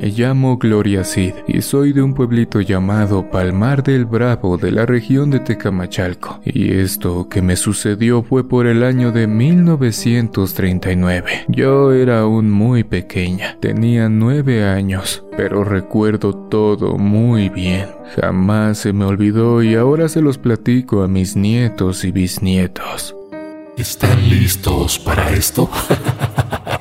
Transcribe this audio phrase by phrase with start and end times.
[0.00, 4.86] Me llamo Gloria Cid y soy de un pueblito llamado Palmar del Bravo de la
[4.86, 6.38] región de Tecamachalco.
[6.44, 11.46] Y esto que me sucedió fue por el año de 1939.
[11.48, 17.88] Yo era aún muy pequeña, tenía nueve años, pero recuerdo todo muy bien.
[18.14, 23.16] Jamás se me olvidó y ahora se los platico a mis nietos y bisnietos.
[23.76, 25.68] ¿Están listos para esto?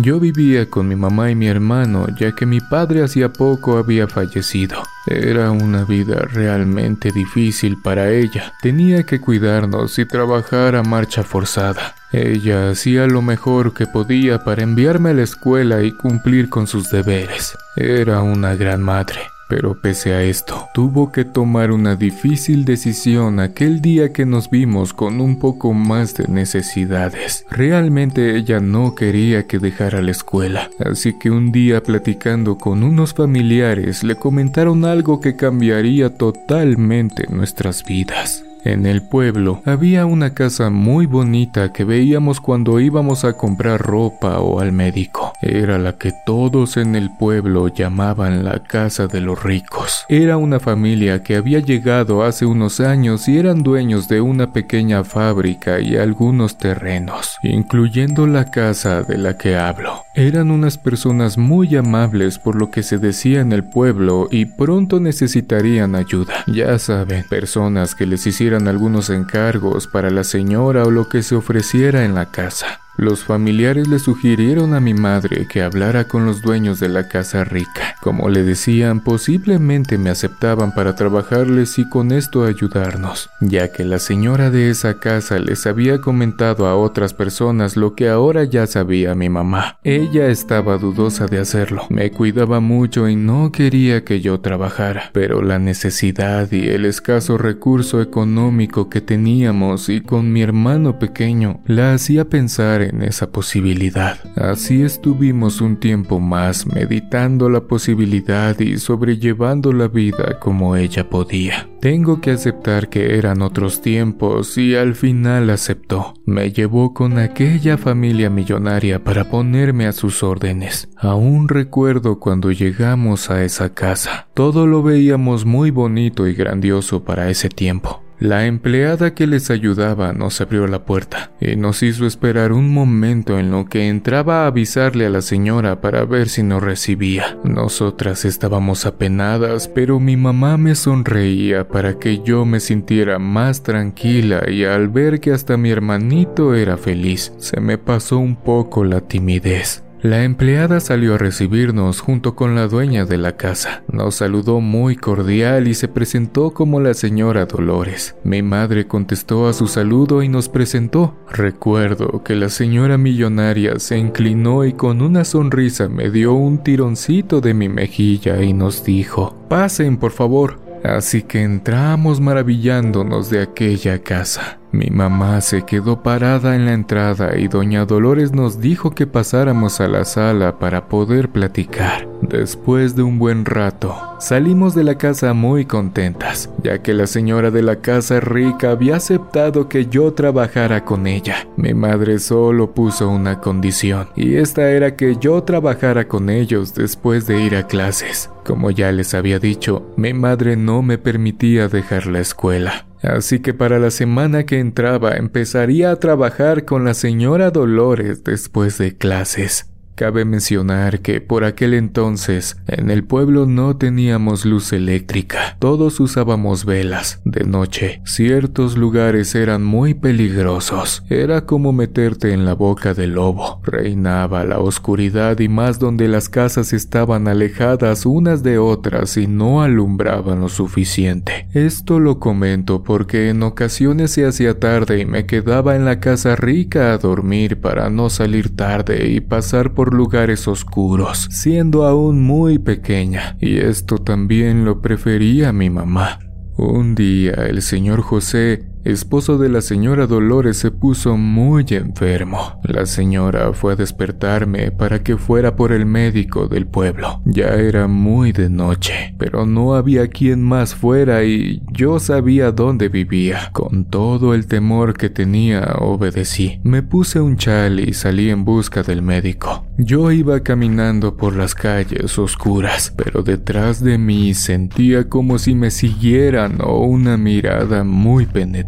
[0.00, 4.06] Yo vivía con mi mamá y mi hermano ya que mi padre hacía poco había
[4.06, 4.84] fallecido.
[5.08, 8.52] Era una vida realmente difícil para ella.
[8.62, 11.96] Tenía que cuidarnos y trabajar a marcha forzada.
[12.12, 16.90] Ella hacía lo mejor que podía para enviarme a la escuela y cumplir con sus
[16.90, 17.58] deberes.
[17.74, 19.22] Era una gran madre.
[19.48, 24.92] Pero pese a esto, tuvo que tomar una difícil decisión aquel día que nos vimos
[24.92, 27.46] con un poco más de necesidades.
[27.50, 33.14] Realmente ella no quería que dejara la escuela, así que un día platicando con unos
[33.14, 38.44] familiares le comentaron algo que cambiaría totalmente nuestras vidas.
[38.64, 44.40] En el pueblo había una casa muy bonita que veíamos cuando íbamos a comprar ropa
[44.40, 45.32] o al médico.
[45.40, 50.04] Era la que todos en el pueblo llamaban la casa de los ricos.
[50.08, 55.04] Era una familia que había llegado hace unos años y eran dueños de una pequeña
[55.04, 60.04] fábrica y algunos terrenos, incluyendo la casa de la que hablo.
[60.14, 64.98] Eran unas personas muy amables por lo que se decía en el pueblo y pronto
[64.98, 66.44] necesitarían ayuda.
[66.48, 71.36] Ya saben, personas que les hicieran algunos encargos para la señora o lo que se
[71.36, 72.80] ofreciera en la casa.
[72.98, 77.44] Los familiares le sugirieron a mi madre que hablara con los dueños de la casa
[77.44, 77.94] rica.
[78.00, 84.00] Como le decían, posiblemente me aceptaban para trabajarles y con esto ayudarnos, ya que la
[84.00, 89.14] señora de esa casa les había comentado a otras personas lo que ahora ya sabía
[89.14, 89.78] mi mamá.
[89.84, 95.40] Ella estaba dudosa de hacerlo, me cuidaba mucho y no quería que yo trabajara, pero
[95.40, 101.92] la necesidad y el escaso recurso económico que teníamos y con mi hermano pequeño la
[101.92, 104.18] hacía pensar en esa posibilidad.
[104.36, 111.68] Así estuvimos un tiempo más meditando la posibilidad y sobrellevando la vida como ella podía.
[111.80, 116.14] Tengo que aceptar que eran otros tiempos y al final aceptó.
[116.26, 120.88] Me llevó con aquella familia millonaria para ponerme a sus órdenes.
[120.96, 124.26] Aún recuerdo cuando llegamos a esa casa.
[124.34, 128.02] Todo lo veíamos muy bonito y grandioso para ese tiempo.
[128.20, 133.38] La empleada que les ayudaba nos abrió la puerta y nos hizo esperar un momento
[133.38, 137.38] en lo que entraba a avisarle a la señora para ver si nos recibía.
[137.44, 144.50] Nosotras estábamos apenadas, pero mi mamá me sonreía para que yo me sintiera más tranquila
[144.50, 149.00] y al ver que hasta mi hermanito era feliz, se me pasó un poco la
[149.00, 149.84] timidez.
[150.00, 153.82] La empleada salió a recibirnos junto con la dueña de la casa.
[153.90, 158.14] Nos saludó muy cordial y se presentó como la señora Dolores.
[158.22, 161.16] Mi madre contestó a su saludo y nos presentó.
[161.28, 167.40] Recuerdo que la señora millonaria se inclinó y con una sonrisa me dio un tironcito
[167.40, 170.60] de mi mejilla y nos dijo, Pasen, por favor.
[170.84, 174.57] Así que entramos maravillándonos de aquella casa.
[174.70, 179.80] Mi mamá se quedó parada en la entrada y doña Dolores nos dijo que pasáramos
[179.80, 182.06] a la sala para poder platicar.
[182.20, 187.50] Después de un buen rato, salimos de la casa muy contentas, ya que la señora
[187.50, 191.48] de la casa rica había aceptado que yo trabajara con ella.
[191.56, 197.26] Mi madre solo puso una condición, y esta era que yo trabajara con ellos después
[197.26, 198.30] de ir a clases.
[198.44, 202.87] Como ya les había dicho, mi madre no me permitía dejar la escuela.
[203.02, 208.78] Así que para la semana que entraba empezaría a trabajar con la señora Dolores después
[208.78, 209.70] de clases.
[209.98, 216.64] Cabe mencionar que por aquel entonces en el pueblo no teníamos luz eléctrica, todos usábamos
[216.64, 217.20] velas.
[217.24, 223.60] De noche, ciertos lugares eran muy peligrosos, era como meterte en la boca del lobo.
[223.64, 229.62] Reinaba la oscuridad y más donde las casas estaban alejadas unas de otras y no
[229.62, 231.48] alumbraban lo suficiente.
[231.54, 236.36] Esto lo comento porque en ocasiones se hacía tarde y me quedaba en la casa
[236.36, 242.58] rica a dormir para no salir tarde y pasar por lugares oscuros, siendo aún muy
[242.58, 246.18] pequeña, y esto también lo prefería mi mamá.
[246.56, 252.60] Un día el señor José esposo de la señora Dolores, se puso muy enfermo.
[252.62, 257.20] La señora fue a despertarme para que fuera por el médico del pueblo.
[257.24, 262.88] Ya era muy de noche, pero no había quien más fuera y yo sabía dónde
[262.88, 263.50] vivía.
[263.52, 266.60] Con todo el temor que tenía, obedecí.
[266.62, 269.66] Me puse un chal y salí en busca del médico.
[269.76, 275.70] Yo iba caminando por las calles oscuras, pero detrás de mí sentía como si me
[275.70, 278.67] siguieran o una mirada muy penetrante.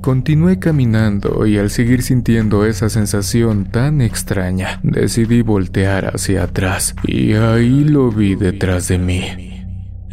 [0.00, 7.34] Continué caminando y al seguir sintiendo esa sensación tan extraña, decidí voltear hacia atrás y
[7.34, 9.45] ahí lo vi detrás de mí.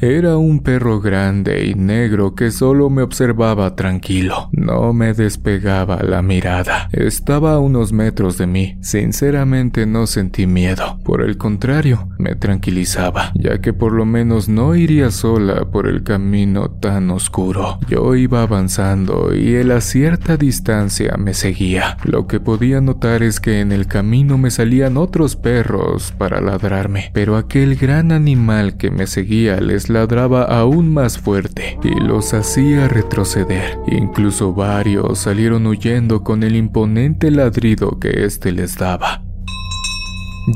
[0.04, 4.50] Era un perro grande y negro que solo me observaba tranquilo.
[4.52, 6.90] No me despegaba la mirada.
[6.92, 8.78] Estaba a unos metros de mí.
[8.82, 11.00] Sinceramente no sentí miedo.
[11.06, 16.04] Por el contrario, me tranquilizaba, ya que por lo menos no iría sola por el
[16.04, 17.80] camino tan oscuro.
[17.88, 21.96] Yo iba avanzando y él a cierta distancia me seguía.
[22.04, 27.10] Lo que podía notar es que en el camino me salían otros perros para ladrarme,
[27.14, 32.88] pero aquel gran animal que me seguía les ladraba aún más fuerte y los hacía
[32.88, 33.78] retroceder.
[33.88, 39.24] Incluso varios salieron huyendo con el imponente ladrido que éste les daba.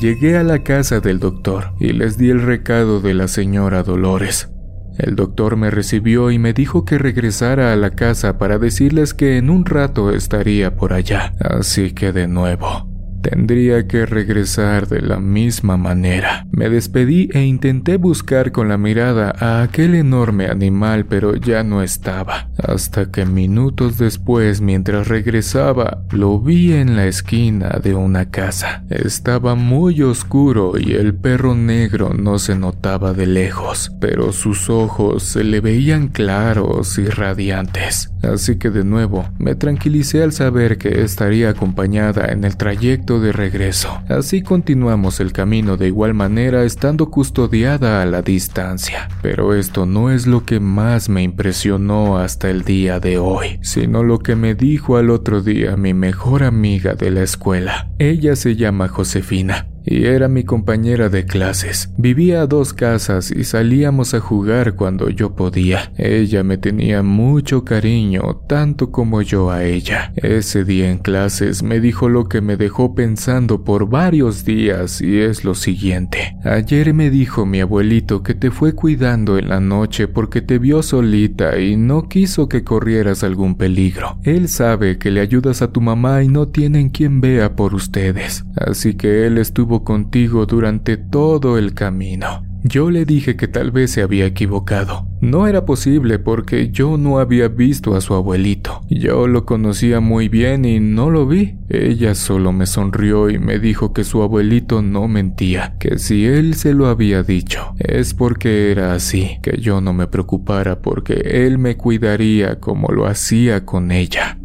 [0.02, 4.50] Llegué a la casa del doctor y les di el recado de la señora Dolores.
[4.98, 9.38] El doctor me recibió y me dijo que regresara a la casa para decirles que
[9.38, 11.34] en un rato estaría por allá.
[11.40, 16.46] Así que de nuevo, Tendría que regresar de la misma manera.
[16.52, 21.82] Me despedí e intenté buscar con la mirada a aquel enorme animal, pero ya no
[21.82, 22.50] estaba.
[22.58, 28.84] Hasta que minutos después, mientras regresaba, lo vi en la esquina de una casa.
[28.90, 35.24] Estaba muy oscuro y el perro negro no se notaba de lejos, pero sus ojos
[35.24, 38.12] se le veían claros y radiantes.
[38.24, 43.32] Así que de nuevo, me tranquilicé al saber que estaría acompañada en el trayecto de
[43.32, 44.02] regreso.
[44.10, 49.08] Así continuamos el camino de igual manera estando custodiada a la distancia.
[49.22, 54.04] Pero esto no es lo que más me impresionó hasta el día de hoy, sino
[54.04, 57.90] lo que me dijo al otro día mi mejor amiga de la escuela.
[57.98, 61.90] Ella se llama Josefina y era mi compañera de clases.
[61.98, 65.92] Vivía a dos casas y salíamos a jugar cuando yo podía.
[65.98, 70.12] Ella me tenía mucho cariño, tanto como yo a ella.
[70.18, 75.20] Ese día en clases me dijo lo que me dejó pensando por varios días y
[75.20, 76.36] es lo siguiente.
[76.44, 80.84] Ayer me dijo mi abuelito que te fue cuidando en la noche porque te vio
[80.84, 84.18] solita y no quiso que corrieras algún peligro.
[84.24, 88.44] Él sabe que le ayudas a tu mamá y no tienen quien vea por ustedes.
[88.58, 92.44] Así que él estuvo contigo durante todo el camino.
[92.64, 95.08] Yo le dije que tal vez se había equivocado.
[95.22, 98.82] No era posible porque yo no había visto a su abuelito.
[98.90, 101.56] Yo lo conocía muy bien y no lo vi.
[101.70, 106.56] Ella solo me sonrió y me dijo que su abuelito no mentía, que si él
[106.56, 111.60] se lo había dicho, es porque era así, que yo no me preocupara porque él
[111.60, 114.40] me cuidaría como lo hacía con ella.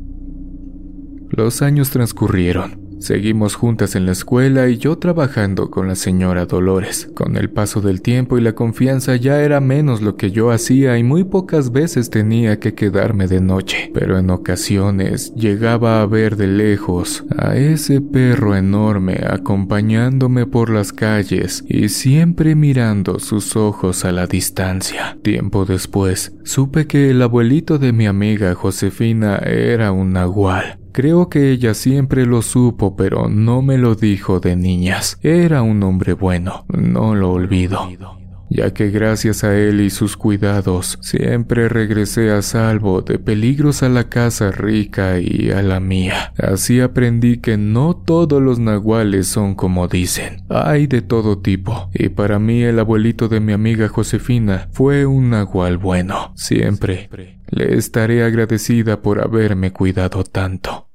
[1.31, 2.82] Los años transcurrieron.
[3.03, 7.11] Seguimos juntas en la escuela y yo trabajando con la señora Dolores.
[7.15, 10.97] Con el paso del tiempo y la confianza ya era menos lo que yo hacía
[10.97, 16.37] y muy pocas veces tenía que quedarme de noche, pero en ocasiones llegaba a ver
[16.37, 24.05] de lejos a ese perro enorme acompañándome por las calles y siempre mirando sus ojos
[24.05, 25.19] a la distancia.
[25.23, 30.82] Tiempo después, supe que el abuelito de mi amiga Josefina era un nahual.
[30.93, 35.19] Creo que ella siempre lo supo, pero no me lo dijo de niñas.
[35.23, 37.89] Era un hombre bueno, no lo olvido
[38.53, 43.89] ya que gracias a él y sus cuidados siempre regresé a salvo de peligros a
[43.89, 46.33] la casa rica y a la mía.
[46.37, 52.11] Así aprendí que no todos los nahuales son como dicen, hay de todo tipo, y
[52.11, 57.09] para mí el abuelito de mi amiga Josefina fue un nahual bueno, siempre.
[57.49, 60.92] Le estaré agradecida por haberme cuidado tanto.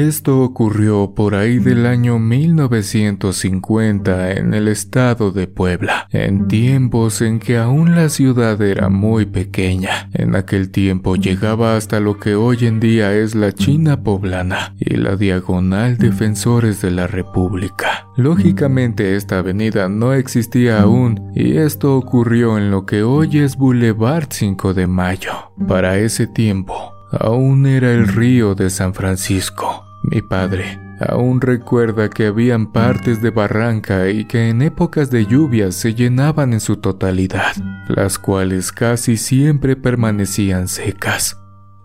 [0.00, 7.38] Esto ocurrió por ahí del año 1950 en el estado de Puebla, en tiempos en
[7.38, 10.08] que aún la ciudad era muy pequeña.
[10.14, 14.96] En aquel tiempo llegaba hasta lo que hoy en día es la China poblana y
[14.96, 18.06] la diagonal Defensores de la República.
[18.16, 24.28] Lógicamente esta avenida no existía aún y esto ocurrió en lo que hoy es Boulevard
[24.30, 25.52] 5 de Mayo.
[25.68, 29.89] Para ese tiempo, aún era el río de San Francisco.
[30.10, 35.74] Mi padre Aún recuerda que habían partes de barranca y que en épocas de lluvias
[35.74, 37.56] se llenaban en su totalidad,
[37.88, 41.39] las cuales casi siempre permanecían secas.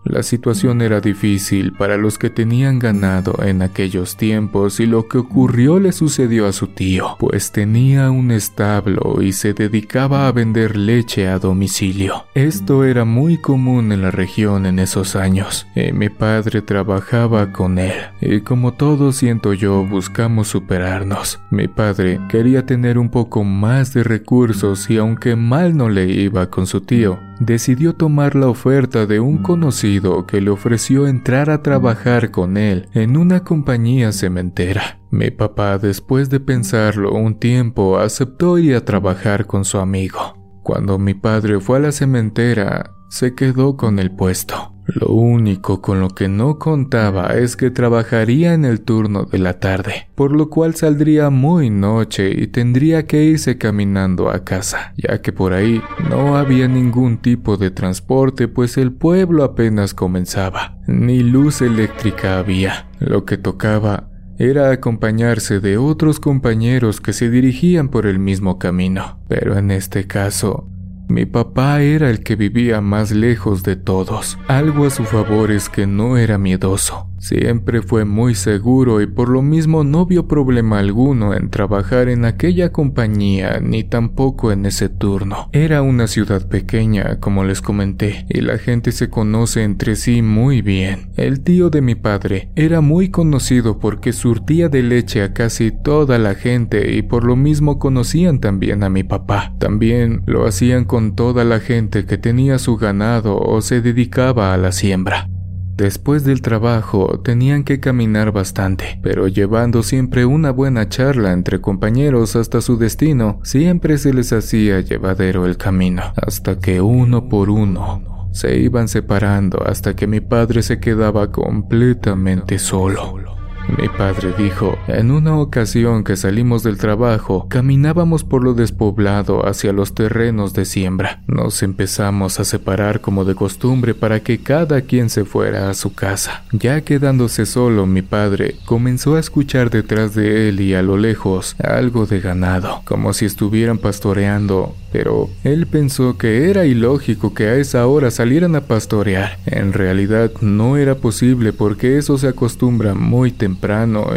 [0.06, 5.18] La situación era difícil para los que tenían ganado en aquellos tiempos y lo que
[5.18, 10.78] ocurrió le sucedió a su tío, pues tenía un establo y se dedicaba a vender
[10.78, 12.26] leche a domicilio.
[12.36, 15.66] Esto era muy común en la región en esos años.
[15.94, 21.40] Mi padre trabajaba con él y como todos siento yo buscamos superarnos.
[21.50, 26.52] Mi padre quería tener un poco más de recursos y aunque mal no le iba
[26.52, 31.62] con su tío, decidió tomar la oferta de un conocido que le ofreció entrar a
[31.62, 35.00] trabajar con él en una compañía cementera.
[35.12, 40.36] Mi papá, después de pensarlo un tiempo, aceptó ir a trabajar con su amigo.
[40.64, 44.75] Cuando mi padre fue a la cementera, se quedó con el puesto.
[44.96, 49.60] Lo único con lo que no contaba es que trabajaría en el turno de la
[49.60, 55.22] tarde, por lo cual saldría muy noche y tendría que irse caminando a casa, ya
[55.22, 61.24] que por ahí no había ningún tipo de transporte pues el pueblo apenas comenzaba, ni
[61.24, 62.88] luz eléctrica había.
[63.00, 69.20] Lo que tocaba era acompañarse de otros compañeros que se dirigían por el mismo camino,
[69.28, 70.70] pero en este caso
[71.08, 74.38] mi papá era el que vivía más lejos de todos.
[74.48, 77.08] Algo a su favor es que no era miedoso.
[77.26, 82.24] Siempre fue muy seguro y por lo mismo no vio problema alguno en trabajar en
[82.24, 85.50] aquella compañía ni tampoco en ese turno.
[85.52, 90.62] Era una ciudad pequeña, como les comenté, y la gente se conoce entre sí muy
[90.62, 91.10] bien.
[91.16, 96.20] El tío de mi padre era muy conocido porque surtía de leche a casi toda
[96.20, 99.56] la gente y por lo mismo conocían también a mi papá.
[99.58, 104.58] También lo hacían con toda la gente que tenía su ganado o se dedicaba a
[104.58, 105.28] la siembra.
[105.76, 112.38] Después del trabajo tenían que caminar bastante, pero llevando siempre una buena charla entre compañeros
[112.38, 118.30] hasta su destino, siempre se les hacía llevadero el camino, hasta que uno por uno
[118.32, 123.25] se iban separando hasta que mi padre se quedaba completamente solo.
[123.68, 129.74] Mi padre dijo, en una ocasión que salimos del trabajo, caminábamos por lo despoblado hacia
[129.74, 131.24] los terrenos de siembra.
[131.28, 135.94] Nos empezamos a separar como de costumbre para que cada quien se fuera a su
[135.94, 136.44] casa.
[136.52, 141.56] Ya quedándose solo, mi padre comenzó a escuchar detrás de él y a lo lejos
[141.60, 147.56] algo de ganado, como si estuvieran pastoreando pero él pensó que era ilógico que a
[147.56, 149.38] esa hora salieran a pastorear.
[149.46, 153.55] En realidad no era posible porque eso se acostumbra muy temprano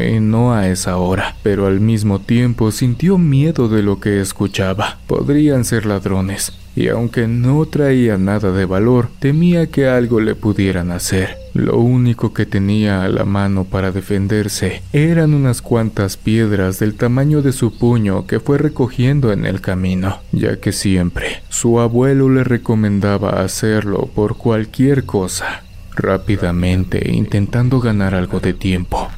[0.00, 4.99] y no a esa hora, pero al mismo tiempo sintió miedo de lo que escuchaba.
[5.07, 10.92] Podrían ser ladrones, y aunque no traía nada de valor, temía que algo le pudieran
[10.92, 11.37] hacer.
[11.54, 17.42] Lo único que tenía a la mano para defenderse eran unas cuantas piedras del tamaño
[17.42, 22.45] de su puño que fue recogiendo en el camino, ya que siempre su abuelo le
[22.45, 25.64] recomendaba hacerlo por cualquier cosa,
[25.97, 29.09] rápidamente intentando ganar algo de tiempo.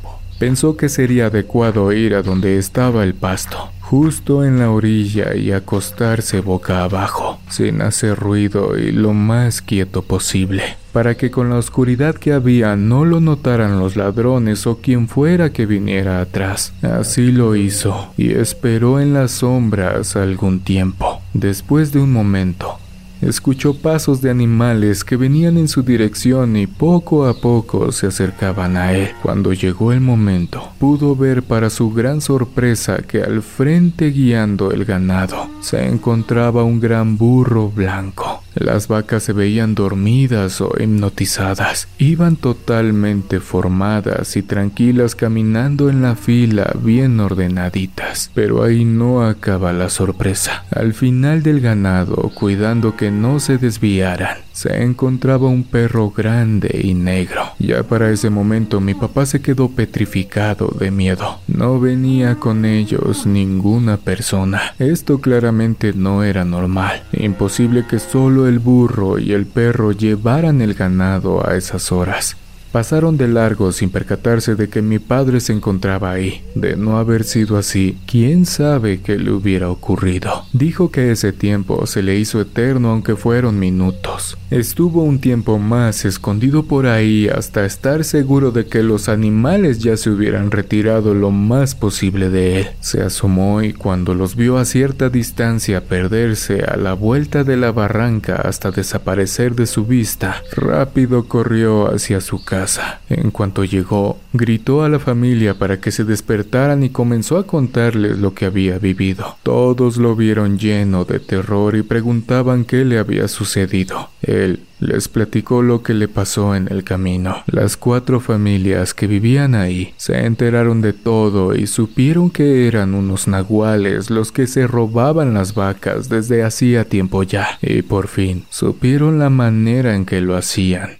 [0.41, 5.53] Pensó que sería adecuado ir a donde estaba el pasto, justo en la orilla y
[5.53, 10.63] acostarse boca abajo, sin hacer ruido y lo más quieto posible,
[10.95, 15.53] para que con la oscuridad que había no lo notaran los ladrones o quien fuera
[15.53, 16.73] que viniera atrás.
[16.81, 21.21] Así lo hizo y esperó en las sombras algún tiempo.
[21.35, 22.79] Después de un momento,
[23.21, 28.77] escuchó pasos de animales que venían en su dirección y poco a poco se acercaban
[28.77, 29.11] a él.
[29.23, 34.85] Cuando llegó el momento, pudo ver para su gran sorpresa que al frente guiando el
[34.85, 38.40] ganado se encontraba un gran burro blanco.
[38.61, 41.89] Las vacas se veían dormidas o hipnotizadas.
[41.97, 48.31] Iban totalmente formadas y tranquilas caminando en la fila bien ordenaditas.
[48.35, 50.65] Pero ahí no acaba la sorpresa.
[50.71, 56.93] Al final del ganado, cuidando que no se desviaran, se encontraba un perro grande y
[56.93, 57.53] negro.
[57.59, 61.39] Ya para ese momento mi papá se quedó petrificado de miedo.
[61.47, 64.75] No venía con ellos ninguna persona.
[64.79, 67.05] Esto claramente no era normal.
[67.13, 72.37] Imposible que solo el burro y el perro llevaran el ganado a esas horas.
[72.73, 76.45] Pasaron de largo sin percatarse de que mi padre se encontraba ahí.
[76.55, 80.45] De no haber sido así, quién sabe qué le hubiera ocurrido.
[80.53, 84.39] Dijo que ese tiempo se le hizo eterno aunque fueron minutos.
[84.53, 89.97] Estuvo un tiempo más escondido por ahí hasta estar seguro de que los animales ya
[89.97, 92.69] se hubieran retirado lo más posible de él.
[92.79, 97.73] Se asomó y cuando los vio a cierta distancia perderse a la vuelta de la
[97.73, 102.60] barranca hasta desaparecer de su vista, rápido corrió hacia su casa
[103.09, 108.19] En cuanto llegó, gritó a la familia para que se despertaran y comenzó a contarles
[108.19, 109.37] lo que había vivido.
[109.43, 114.11] Todos lo vieron lleno de terror y preguntaban qué le había sucedido.
[114.23, 117.43] Él les platicó lo que le pasó en el camino.
[117.47, 123.29] Las cuatro familias que vivían ahí se enteraron de todo y supieron que eran unos
[123.29, 127.59] nahuales los que se robaban las vacas desde hacía tiempo ya.
[127.61, 130.99] Y por fin supieron la manera en que lo hacían.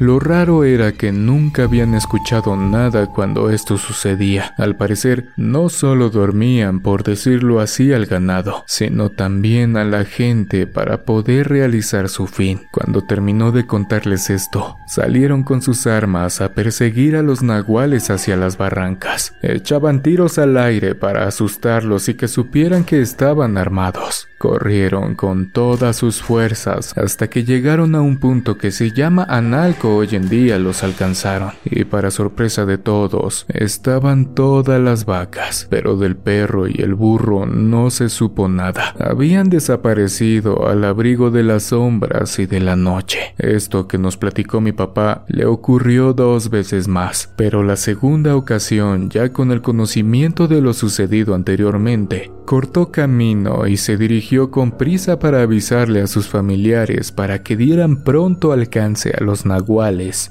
[0.00, 4.54] Lo raro era que nunca habían escuchado nada cuando esto sucedía.
[4.56, 10.68] Al parecer, no solo dormían, por decirlo así, al ganado, sino también a la gente
[10.68, 12.68] para poder realizar su fin.
[12.70, 18.36] Cuando terminó de contarles esto, salieron con sus armas a perseguir a los nahuales hacia
[18.36, 19.34] las barrancas.
[19.42, 24.28] Echaban tiros al aire para asustarlos y que supieran que estaban armados.
[24.38, 29.87] Corrieron con todas sus fuerzas hasta que llegaron a un punto que se llama Analco
[29.96, 31.52] hoy en día los alcanzaron.
[31.64, 37.46] Y para sorpresa de todos, estaban todas las vacas, pero del perro y el burro
[37.46, 38.94] no se supo nada.
[38.98, 43.34] Habían desaparecido al abrigo de las sombras y de la noche.
[43.38, 49.10] Esto que nos platicó mi papá le ocurrió dos veces más, pero la segunda ocasión,
[49.10, 55.18] ya con el conocimiento de lo sucedido anteriormente, cortó camino y se dirigió con prisa
[55.18, 59.77] para avisarle a sus familiares para que dieran pronto alcance a los nahuales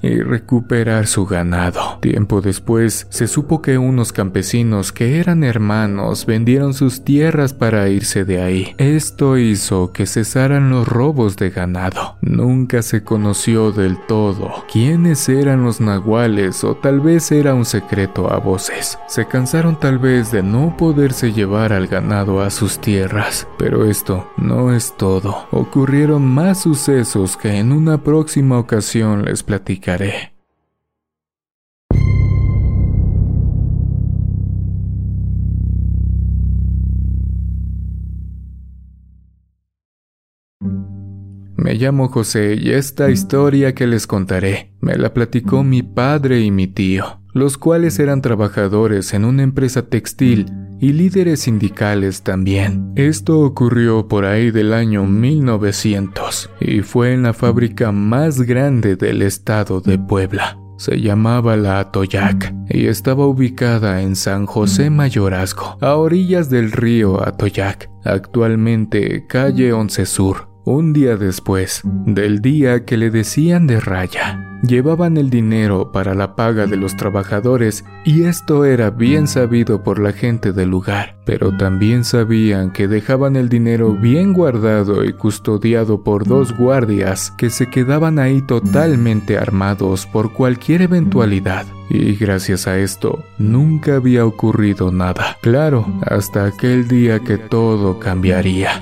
[0.02, 2.00] y recuperar su ganado.
[2.02, 8.26] Tiempo después se supo que unos campesinos que eran hermanos vendieron sus tierras para irse
[8.26, 8.76] de ahí.
[8.78, 12.18] Esto hizo que cesaran los robos de ganado.
[12.22, 18.32] Nunca se conoció del todo quiénes eran los nahuales o tal vez era un secreto
[18.32, 19.00] a voces.
[19.08, 23.48] Se cansaron tal vez de no poderse llevar al ganado a sus tierras.
[23.58, 25.48] Pero esto no es todo.
[25.52, 30.37] Ocurrieron más sucesos que en una próxima ocasión les platicaré.
[41.68, 46.50] Me llamo José y esta historia que les contaré me la platicó mi padre y
[46.50, 50.46] mi tío, los cuales eran trabajadores en una empresa textil
[50.80, 52.94] y líderes sindicales también.
[52.96, 59.22] Esto ocurrió por ahí del año 1900 y fue en la fábrica más grande del
[59.22, 60.58] estado de Puebla.
[60.78, 67.22] Se llamaba la Atoyac y estaba ubicada en San José Mayorazgo, a orillas del río
[67.28, 70.47] Atoyac, actualmente calle 11 Sur.
[70.70, 76.36] Un día después del día que le decían de raya, llevaban el dinero para la
[76.36, 81.56] paga de los trabajadores y esto era bien sabido por la gente del lugar, pero
[81.56, 87.70] también sabían que dejaban el dinero bien guardado y custodiado por dos guardias que se
[87.70, 91.66] quedaban ahí totalmente armados por cualquier eventualidad.
[91.90, 95.38] Y gracias a esto, nunca había ocurrido nada.
[95.42, 98.82] Claro, hasta aquel día que todo cambiaría.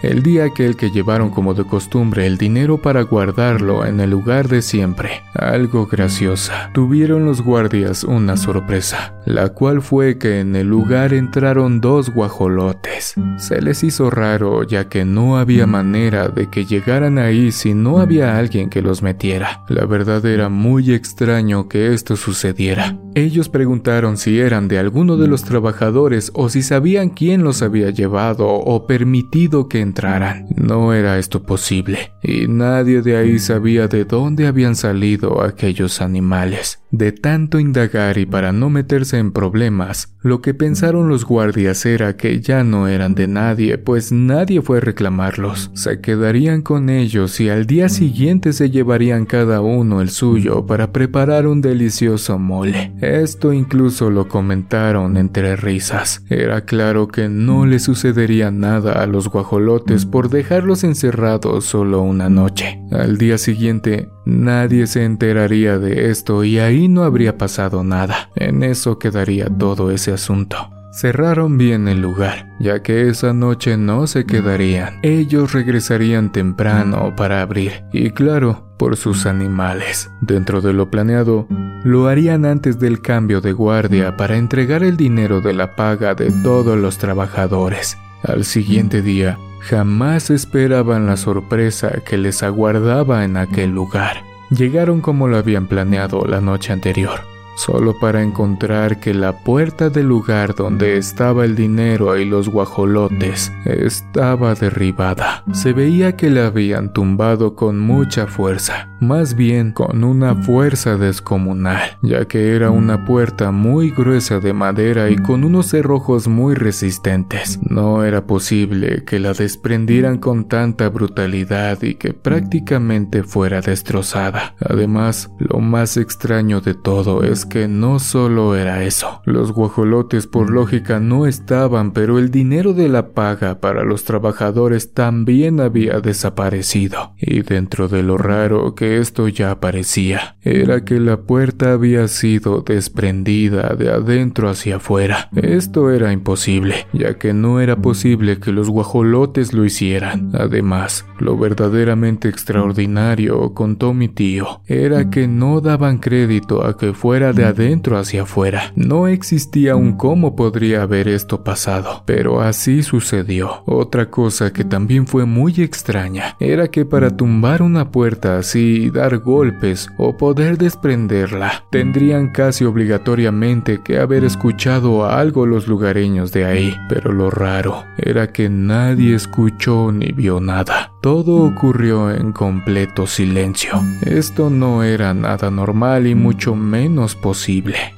[0.00, 4.46] El día aquel que llevaron como de costumbre el dinero para guardarlo en el lugar
[4.46, 10.68] de siempre, algo graciosa, tuvieron los guardias una sorpresa, la cual fue que en el
[10.68, 13.14] lugar entraron dos guajolotes.
[13.38, 17.98] Se les hizo raro ya que no había manera de que llegaran ahí si no
[17.98, 19.64] había alguien que los metiera.
[19.68, 22.96] La verdad era muy extraño que esto sucediera.
[23.16, 27.90] Ellos preguntaron si eran de alguno de los trabajadores o si sabían quién los había
[27.90, 30.46] llevado o permitido que entraran.
[30.54, 36.80] No era esto posible, y nadie de ahí sabía de dónde habían salido aquellos animales.
[36.90, 42.16] De tanto indagar y para no meterse en problemas, lo que pensaron los guardias era
[42.16, 45.70] que ya no eran de nadie, pues nadie fue a reclamarlos.
[45.74, 50.92] Se quedarían con ellos y al día siguiente se llevarían cada uno el suyo para
[50.92, 52.92] preparar un delicioso mole.
[53.00, 56.22] Esto incluso lo comentaron entre risas.
[56.28, 59.77] Era claro que no le sucedería nada a los guajolotes
[60.10, 62.80] por dejarlos encerrados solo una noche.
[62.90, 68.30] Al día siguiente, nadie se enteraría de esto y ahí no habría pasado nada.
[68.36, 70.56] En eso quedaría todo ese asunto.
[70.90, 74.98] Cerraron bien el lugar, ya que esa noche no se quedarían.
[75.02, 80.10] Ellos regresarían temprano para abrir, y claro, por sus animales.
[80.22, 81.46] Dentro de lo planeado,
[81.84, 86.32] lo harían antes del cambio de guardia para entregar el dinero de la paga de
[86.42, 87.96] todos los trabajadores.
[88.24, 94.24] Al siguiente día, jamás esperaban la sorpresa que les aguardaba en aquel lugar.
[94.50, 97.37] Llegaron como lo habían planeado la noche anterior.
[97.58, 103.52] Solo para encontrar que la puerta del lugar donde estaba el dinero y los guajolotes
[103.64, 105.42] estaba derribada.
[105.52, 111.98] Se veía que la habían tumbado con mucha fuerza, más bien con una fuerza descomunal,
[112.02, 117.58] ya que era una puerta muy gruesa de madera y con unos cerrojos muy resistentes.
[117.62, 124.54] No era posible que la desprendieran con tanta brutalidad y que prácticamente fuera destrozada.
[124.60, 129.22] Además, lo más extraño de todo es que no solo era eso.
[129.24, 134.92] Los guajolotes por lógica no estaban, pero el dinero de la paga para los trabajadores
[134.94, 137.14] también había desaparecido.
[137.18, 142.62] Y dentro de lo raro que esto ya aparecía, era que la puerta había sido
[142.62, 145.28] desprendida de adentro hacia afuera.
[145.34, 150.30] Esto era imposible, ya que no era posible que los guajolotes lo hicieran.
[150.34, 157.32] Además, lo verdaderamente extraordinario, contó mi tío, era que no daban crédito a que fuera
[157.38, 158.72] de adentro hacia afuera.
[158.74, 163.62] No existía un cómo podría haber esto pasado, pero así sucedió.
[163.64, 168.90] Otra cosa que también fue muy extraña era que para tumbar una puerta así y
[168.90, 176.44] dar golpes o poder desprenderla, tendrían casi obligatoriamente que haber escuchado algo los lugareños de
[176.44, 180.92] ahí, pero lo raro era que nadie escuchó ni vio nada.
[181.00, 183.80] Todo ocurrió en completo silencio.
[184.02, 187.14] Esto no era nada normal y mucho menos.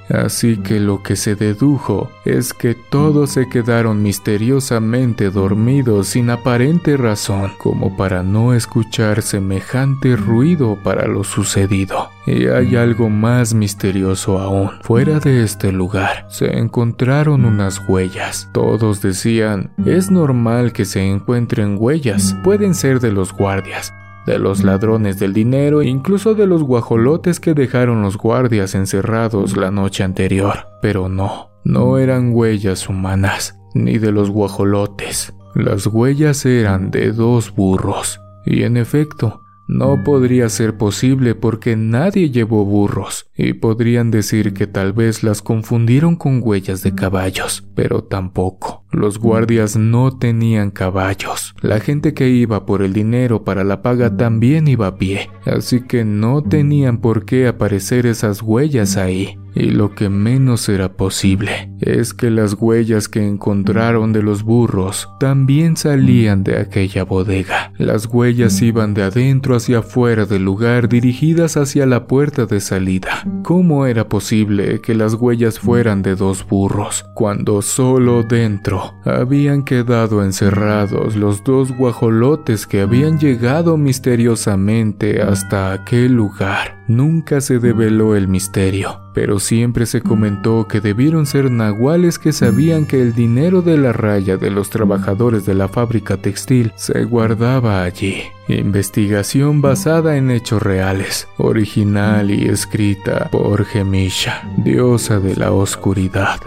[0.08, 6.96] Así que lo que se dedujo es que todos se quedaron misteriosamente dormidos sin aparente
[6.96, 12.10] razón, como para no escuchar semejante ruido para lo sucedido.
[12.26, 14.70] Y hay algo más misterioso aún.
[14.82, 18.48] Fuera de este lugar se encontraron unas huellas.
[18.52, 23.92] Todos decían, es normal que se encuentren huellas, pueden ser de los guardias,
[24.26, 29.56] de los ladrones del dinero e incluso de los guajolotes que dejaron los guardias encerrados
[29.56, 30.66] la noche anterior.
[30.82, 35.34] Pero no, no eran huellas humanas, ni de los guajolotes.
[35.54, 38.20] Las huellas eran de dos burros.
[38.46, 44.66] Y en efecto, no podría ser posible porque nadie llevó burros, y podrían decir que
[44.66, 48.79] tal vez las confundieron con huellas de caballos, pero tampoco.
[48.92, 51.54] Los guardias no tenían caballos.
[51.60, 55.82] La gente que iba por el dinero para la paga también iba a pie, así
[55.82, 59.36] que no tenían por qué aparecer esas huellas ahí.
[59.54, 65.08] Y lo que menos era posible es que las huellas que encontraron de los burros
[65.18, 67.72] también salían de aquella bodega.
[67.76, 73.24] Las huellas iban de adentro hacia afuera del lugar dirigidas hacia la puerta de salida.
[73.42, 80.24] ¿Cómo era posible que las huellas fueran de dos burros cuando solo dentro habían quedado
[80.24, 86.80] encerrados los dos guajolotes que habían llegado misteriosamente hasta aquel lugar?
[86.88, 92.84] Nunca se develó el misterio, pero siempre se comentó que debieron ser nahuales que sabían
[92.84, 97.84] que el dinero de la raya de los trabajadores de la fábrica textil se guardaba
[97.84, 98.24] allí.
[98.48, 106.40] Investigación basada en hechos reales, original y escrita por Gemisha, diosa de la oscuridad.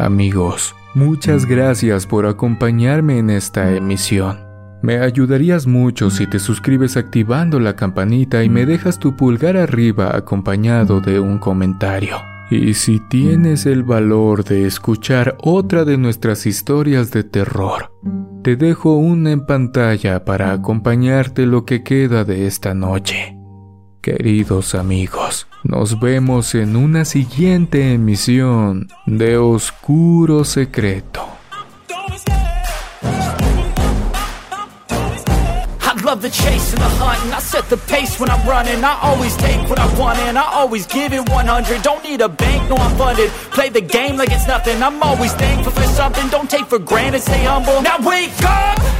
[0.00, 4.38] Amigos, muchas gracias por acompañarme en esta emisión.
[4.80, 10.16] Me ayudarías mucho si te suscribes activando la campanita y me dejas tu pulgar arriba
[10.16, 12.16] acompañado de un comentario.
[12.50, 17.92] Y si tienes el valor de escuchar otra de nuestras historias de terror,
[18.42, 23.39] te dejo una en pantalla para acompañarte lo que queda de esta noche.
[24.00, 31.26] Queridos amigos, nos vemos en una siguiente emisión de Oscuro Secreto.
[36.10, 38.82] love the chase and the hunt and I set the pace when I'm running.
[38.82, 42.28] I always take what I want and I always give it 100 Don't need a
[42.28, 43.30] bank, no I'm funded.
[43.52, 44.82] Play the game like it's nothing.
[44.82, 46.26] I'm always thankful for something.
[46.28, 47.80] Don't take for granted, stay humble.
[47.82, 48.99] Now wake up!